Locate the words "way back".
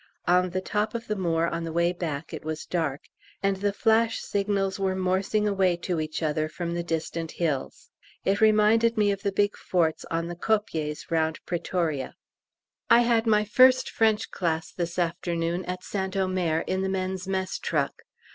1.71-2.33